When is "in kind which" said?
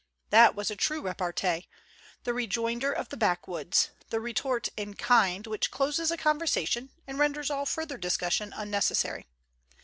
4.75-5.69